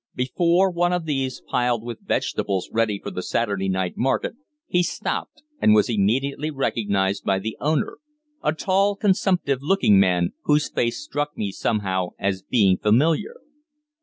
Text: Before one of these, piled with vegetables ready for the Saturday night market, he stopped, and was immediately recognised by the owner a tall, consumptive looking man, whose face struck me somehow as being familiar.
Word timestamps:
Before 0.15 0.71
one 0.71 0.93
of 0.93 1.05
these, 1.05 1.43
piled 1.47 1.83
with 1.83 2.07
vegetables 2.07 2.71
ready 2.73 2.97
for 2.97 3.11
the 3.11 3.21
Saturday 3.21 3.69
night 3.69 3.93
market, 3.97 4.33
he 4.65 4.81
stopped, 4.81 5.43
and 5.61 5.75
was 5.75 5.91
immediately 5.91 6.49
recognised 6.49 7.23
by 7.23 7.37
the 7.37 7.55
owner 7.59 7.99
a 8.43 8.51
tall, 8.51 8.95
consumptive 8.95 9.59
looking 9.61 9.99
man, 9.99 10.33
whose 10.45 10.71
face 10.71 10.99
struck 11.03 11.37
me 11.37 11.51
somehow 11.51 12.13
as 12.17 12.41
being 12.41 12.79
familiar. 12.79 13.35